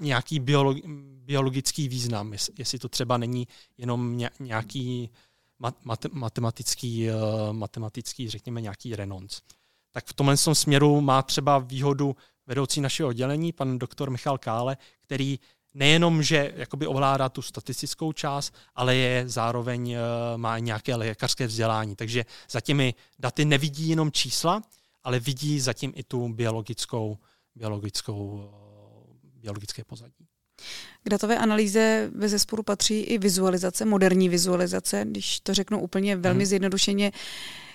nějaký 0.00 0.40
biologický 1.24 1.88
význam, 1.88 2.32
jestli 2.58 2.78
to 2.78 2.88
třeba 2.88 3.16
není 3.16 3.48
jenom 3.78 4.18
nějaký 4.40 5.10
matematický, 6.12 7.08
eh, 7.10 7.12
matematický 7.52 8.30
řekněme 8.30 8.60
nějaký 8.60 8.96
renonc. 8.96 9.40
Tak 9.92 10.06
v 10.06 10.12
tomhle 10.12 10.36
směru 10.36 11.00
má 11.00 11.22
třeba 11.22 11.58
výhodu 11.58 12.16
vedoucí 12.46 12.80
našeho 12.80 13.08
oddělení, 13.08 13.52
pan 13.52 13.78
doktor 13.78 14.10
Michal 14.10 14.38
Kále, 14.38 14.76
který 15.00 15.38
nejenom, 15.76 16.22
že 16.22 16.52
jakoby 16.56 16.86
ovládá 16.86 17.28
tu 17.28 17.42
statistickou 17.42 18.12
část, 18.12 18.54
ale 18.74 18.96
je 18.96 19.28
zároveň 19.28 19.90
eh, 19.90 19.98
má 20.36 20.58
nějaké 20.58 20.94
lékařské 20.94 21.46
vzdělání. 21.46 21.96
Takže 21.96 22.24
za 22.50 22.60
těmi 22.60 22.94
daty 23.18 23.44
nevidí 23.44 23.88
jenom 23.88 24.12
čísla, 24.12 24.62
ale 25.04 25.20
vidí 25.20 25.60
zatím 25.60 25.92
i 25.96 26.02
tu 26.02 26.28
biologickou, 26.28 27.18
biologickou, 27.54 28.40
eh, 28.44 29.40
biologické 29.40 29.84
pozadí. 29.84 30.26
K 31.04 31.08
datové 31.08 31.38
analýze 31.38 32.10
ve 32.14 32.28
zesporu 32.28 32.62
patří 32.62 33.00
i 33.00 33.18
vizualizace, 33.18 33.84
moderní 33.84 34.28
vizualizace, 34.28 35.04
když 35.04 35.40
to 35.40 35.54
řeknu 35.54 35.80
úplně 35.80 36.16
velmi 36.16 36.38
hmm. 36.38 36.46
zjednodušeně. 36.46 37.12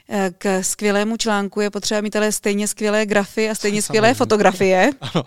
Eh, 0.10 0.32
k 0.38 0.64
skvělému 0.64 1.18
článku 1.18 1.62
je 1.62 1.70
potřeba 1.70 2.02
mít 2.02 2.16
ale 2.16 2.32
stejně 2.32 2.68
skvělé 2.68 3.06
grafy 3.06 3.50
a 3.50 3.56
stejně 3.56 3.82
skvělé 3.82 4.14
fotografie. 4.14 4.92
Ano. 5.02 5.24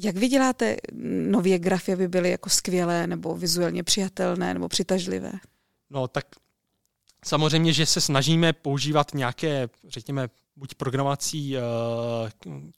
Jak 0.00 0.16
vy 0.16 0.28
děláte 0.28 0.76
nově 1.30 1.58
grafy, 1.58 1.92
aby 1.92 2.08
byly 2.08 2.30
jako 2.30 2.50
skvělé 2.50 3.06
nebo 3.06 3.36
vizuálně 3.36 3.82
přijatelné 3.82 4.54
nebo 4.54 4.68
přitažlivé? 4.68 5.32
No 5.90 6.08
tak 6.08 6.26
samozřejmě, 7.24 7.72
že 7.72 7.86
se 7.86 8.00
snažíme 8.00 8.52
používat 8.52 9.14
nějaké, 9.14 9.68
řekněme, 9.88 10.28
buď 10.56 10.74
programovací 10.74 11.56
uh, 11.56 11.62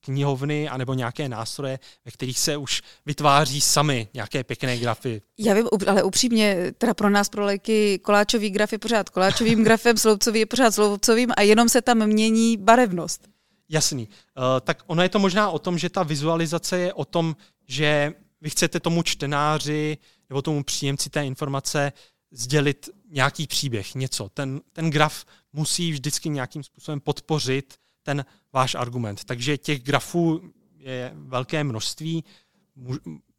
knihovny, 0.00 0.68
anebo 0.68 0.94
nějaké 0.94 1.28
nástroje, 1.28 1.78
ve 2.04 2.10
kterých 2.10 2.38
se 2.38 2.56
už 2.56 2.82
vytváří 3.06 3.60
sami 3.60 4.08
nějaké 4.14 4.44
pěkné 4.44 4.78
grafy. 4.78 5.22
Já 5.38 5.54
vím, 5.54 5.68
ale 5.86 6.02
upřímně, 6.02 6.72
teda 6.78 6.94
pro 6.94 7.10
nás, 7.10 7.28
pro 7.28 7.44
léky, 7.44 7.98
koláčový 7.98 8.50
graf 8.50 8.72
je 8.72 8.78
pořád 8.78 9.10
koláčovým 9.10 9.64
grafem, 9.64 9.96
sloupcový 9.96 10.40
je 10.40 10.46
pořád 10.46 10.74
sloupcovým 10.74 11.30
a 11.36 11.42
jenom 11.42 11.68
se 11.68 11.82
tam 11.82 12.06
mění 12.06 12.56
barevnost. 12.56 13.28
Jasný. 13.68 14.08
Uh, 14.08 14.44
tak 14.60 14.82
ono 14.86 15.02
je 15.02 15.08
to 15.08 15.18
možná 15.18 15.50
o 15.50 15.58
tom, 15.58 15.78
že 15.78 15.90
ta 15.90 16.02
vizualizace 16.02 16.78
je 16.78 16.92
o 16.92 17.04
tom, 17.04 17.36
že 17.66 18.14
vy 18.40 18.50
chcete 18.50 18.80
tomu 18.80 19.02
čtenáři 19.02 19.98
nebo 20.28 20.42
tomu 20.42 20.64
příjemci 20.64 21.10
té 21.10 21.26
informace 21.26 21.92
sdělit 22.30 22.88
nějaký 23.10 23.46
příběh, 23.46 23.94
něco. 23.94 24.28
Ten, 24.28 24.60
ten 24.72 24.90
graf 24.90 25.24
musí 25.52 25.92
vždycky 25.92 26.28
nějakým 26.28 26.62
způsobem 26.62 27.00
podpořit 27.00 27.76
ten 28.02 28.24
váš 28.52 28.74
argument. 28.74 29.24
Takže 29.24 29.58
těch 29.58 29.82
grafů 29.82 30.52
je 30.76 31.12
velké 31.14 31.64
množství. 31.64 32.24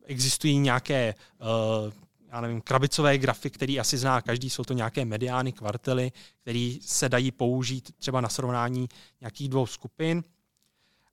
Existují 0.06 0.58
nějaké, 0.58 1.16
uh, 1.40 1.94
já 2.32 2.42
nevím, 2.42 2.62
krabicové 2.62 3.18
grafy, 3.18 3.50
které 3.50 3.80
asi 3.80 3.98
zná 3.98 4.22
každý, 4.22 4.50
jsou 4.50 4.64
to 4.64 4.74
nějaké 4.74 5.06
mediány, 5.06 5.52
kvartely, 5.52 6.12
které 6.42 6.74
se 6.82 7.10
dají 7.10 7.32
použít 7.32 7.92
třeba 7.98 8.22
na 8.22 8.30
srovnání 8.30 8.90
nějakých 9.22 9.50
dvou 9.50 9.66
skupin. 9.66 10.24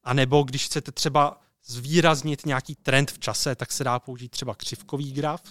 A 0.04 0.14
nebo 0.14 0.42
když 0.42 0.66
chcete 0.66 0.92
třeba 0.92 1.40
zvýraznit 1.64 2.46
nějaký 2.46 2.75
trend 2.75 3.11
v 3.11 3.18
čase, 3.18 3.54
tak 3.54 3.73
se 3.73 3.85
dá 3.85 3.99
použít 3.99 4.28
třeba 4.28 4.54
křivkový 4.54 5.12
graf, 5.12 5.42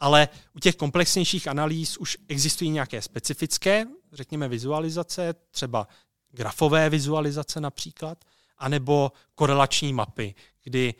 ale 0.00 0.28
u 0.54 0.58
těch 0.58 0.76
komplexnějších 0.76 1.48
analýz 1.48 1.96
už 1.96 2.18
existují 2.28 2.70
nějaké 2.70 3.02
specifické, 3.02 3.84
řekněme, 4.12 4.48
vizualizace, 4.48 5.34
třeba 5.50 5.88
grafové 6.30 6.90
vizualizace 6.90 7.60
například, 7.60 8.24
anebo 8.58 9.12
korelační 9.34 9.92
mapy, 9.92 10.34
kdy 10.62 10.94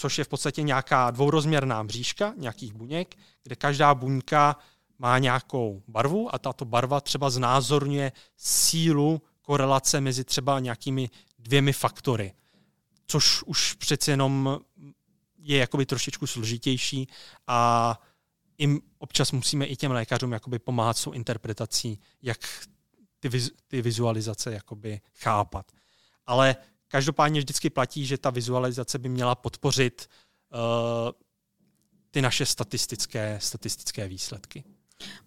což 0.00 0.18
je 0.18 0.24
v 0.24 0.28
podstatě 0.28 0.62
nějaká 0.62 1.10
dvourozměrná 1.10 1.82
mřížka 1.82 2.34
nějakých 2.36 2.72
buněk, 2.72 3.16
kde 3.42 3.56
každá 3.56 3.94
buňka 3.94 4.56
má 4.98 5.18
nějakou 5.18 5.82
barvu 5.88 6.34
a 6.34 6.38
tato 6.38 6.64
barva 6.64 7.00
třeba 7.00 7.30
znázorňuje 7.30 8.12
sílu 8.36 9.22
korelace 9.42 10.00
mezi 10.00 10.24
třeba 10.24 10.60
nějakými 10.60 11.10
dvěmi 11.38 11.72
faktory, 11.72 12.32
což 13.06 13.42
už 13.42 13.74
přeci 13.74 14.10
jenom 14.10 14.60
je 15.38 15.58
jakoby 15.58 15.86
trošičku 15.86 16.26
složitější 16.26 17.08
a 17.46 18.00
jim 18.58 18.80
občas 18.98 19.32
musíme 19.32 19.66
i 19.66 19.76
těm 19.76 19.92
lékařům 19.92 20.32
jakoby 20.32 20.58
pomáhat 20.58 20.96
s 20.96 21.10
interpretací, 21.12 21.98
jak 22.22 22.38
ty, 23.18 23.28
viz, 23.28 23.50
ty 23.68 23.82
vizualizace 23.82 24.52
jakoby 24.52 25.00
chápat. 25.14 25.72
Ale 26.26 26.56
každopádně 26.90 27.40
vždycky 27.40 27.70
platí, 27.70 28.06
že 28.06 28.18
ta 28.18 28.30
vizualizace 28.30 28.98
by 28.98 29.08
měla 29.08 29.34
podpořit 29.34 30.08
uh, 30.52 30.58
ty 32.10 32.22
naše 32.22 32.46
statistické, 32.46 33.38
statistické 33.42 34.08
výsledky. 34.08 34.64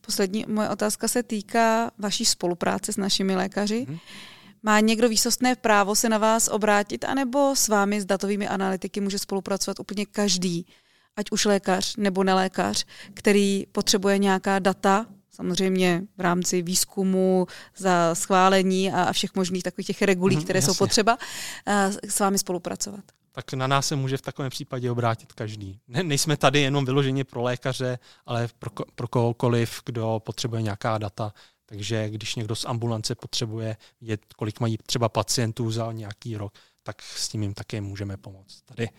Poslední 0.02 0.46
moje 0.48 0.70
otázka 0.70 1.08
se 1.08 1.24
týká 1.24 1.92
vaší 1.98 2.26
spolupráce 2.26 2.94
s 2.94 2.98
našimi 2.98 3.36
lékaři. 3.36 3.86
Hmm. 3.90 3.98
Má 4.64 4.80
někdo 4.80 5.10
výsostné 5.10 5.56
právo 5.56 5.96
se 5.96 6.10
na 6.10 6.18
vás 6.18 6.48
obrátit, 6.48 7.06
anebo 7.06 7.56
s 7.56 7.68
vámi, 7.68 8.02
s 8.02 8.06
datovými 8.06 8.48
analytiky, 8.48 9.02
může 9.02 9.20
spolupracovat 9.20 9.80
úplně 9.80 10.06
každý? 10.06 10.66
ať 11.16 11.32
už 11.32 11.46
lékař 11.46 11.96
nebo 11.96 12.24
nelékař, 12.24 12.86
který 13.14 13.66
potřebuje 13.72 14.18
nějaká 14.18 14.60
data, 14.60 15.06
samozřejmě 15.36 16.02
v 16.18 16.22
rámci 16.22 16.62
výzkumu, 16.62 17.48
za 17.78 18.16
schválení 18.16 18.92
a 18.92 19.14
všech 19.14 19.36
možných 19.36 19.64
takových 19.64 19.88
těch 19.88 20.02
regulí, 20.02 20.36
mhm, 20.36 20.44
které 20.44 20.60
mm, 20.60 20.66
jsou 20.66 20.74
potřeba, 20.74 21.18
s 22.10 22.20
vámi 22.20 22.38
spolupracovat. 22.38 23.04
Tak 23.32 23.54
na 23.54 23.68
nás 23.68 23.88
se 23.88 23.96
může 23.96 24.18
v 24.18 24.22
takovém 24.22 24.50
případě 24.50 24.92
obrátit 24.92 25.34
každý. 25.34 25.80
Ne, 25.88 26.04
nejsme 26.04 26.38
tady 26.38 26.60
jenom 26.60 26.86
vyloženě 26.86 27.24
pro 27.24 27.42
lékaře, 27.42 28.00
ale 28.26 28.48
pro, 28.60 28.72
pro 28.96 29.08
kohokoliv, 29.08 29.82
kdo 29.86 30.22
potřebuje 30.26 30.62
nějaká 30.62 30.98
data. 30.98 31.34
Takže 31.66 32.10
když 32.10 32.36
někdo 32.36 32.56
z 32.56 32.66
ambulance 32.66 33.16
potřebuje 33.16 33.78
vědět, 34.02 34.22
kolik 34.36 34.60
mají 34.60 34.78
třeba 34.86 35.10
pacientů 35.10 35.72
za 35.72 35.92
nějaký 35.92 36.38
rok, 36.38 36.54
tak 36.84 37.02
s 37.02 37.30
tím 37.30 37.44
jim 37.44 37.54
také 37.54 37.82
můžeme 37.82 38.18
pomoct. 38.18 38.62
Tady 38.66 38.90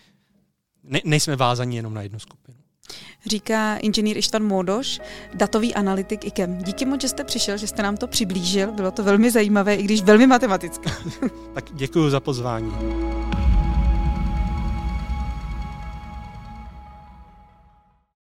ne, 0.83 1.01
nejsme 1.05 1.37
vázaní 1.37 1.77
jenom 1.77 1.95
na 1.95 2.03
jednu 2.03 2.19
skupinu. 2.19 2.59
Říká 3.27 3.77
inženýr 3.77 4.19
Ištvan 4.19 4.43
Módoš, 4.43 5.01
datový 5.35 5.75
analytik 5.75 6.25
IKEM. 6.25 6.59
Díky 6.59 6.85
moc, 6.85 7.01
že 7.01 7.09
jste 7.09 7.25
přišel, 7.25 7.57
že 7.57 7.67
jste 7.67 7.83
nám 7.83 7.97
to 7.97 8.07
přiblížil. 8.07 8.73
Bylo 8.73 8.91
to 8.91 9.05
velmi 9.05 9.31
zajímavé, 9.31 9.75
i 9.75 9.83
když 9.83 10.03
velmi 10.03 10.27
matematické. 10.27 10.91
tak 11.55 11.65
děkuji 11.73 12.11
za 12.11 12.21
pozvání. 12.21 12.73